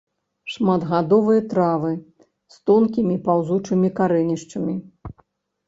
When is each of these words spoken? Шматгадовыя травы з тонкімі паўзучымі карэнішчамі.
Шматгадовыя 0.53 1.41
травы 1.51 1.91
з 2.55 2.59
тонкімі 2.71 3.21
паўзучымі 3.29 3.95
карэнішчамі. 4.03 4.75